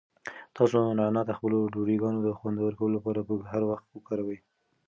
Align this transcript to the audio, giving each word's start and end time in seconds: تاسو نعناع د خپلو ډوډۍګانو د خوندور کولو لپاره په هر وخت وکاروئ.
تاسو 0.55 0.75
نعناع 0.99 1.25
د 1.27 1.31
خپلو 1.37 1.57
ډوډۍګانو 1.73 2.19
د 2.23 2.29
خوندور 2.39 2.71
کولو 2.79 2.95
لپاره 2.97 3.19
په 3.27 3.33
هر 3.51 3.61
وخت 3.69 3.85
وکاروئ. 3.91 4.39